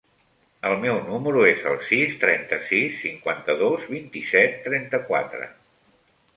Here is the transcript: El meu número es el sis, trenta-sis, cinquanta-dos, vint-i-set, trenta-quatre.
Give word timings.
El 0.69 0.77
meu 0.85 0.95
número 1.09 1.43
es 1.49 1.61
el 1.73 1.77
sis, 1.89 2.15
trenta-sis, 2.25 2.97
cinquanta-dos, 3.03 3.87
vint-i-set, 3.95 4.59
trenta-quatre. 4.67 5.55